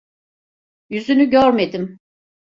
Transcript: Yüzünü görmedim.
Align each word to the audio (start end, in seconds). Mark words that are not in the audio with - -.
Yüzünü 0.89 1.29
görmedim. 1.29 1.99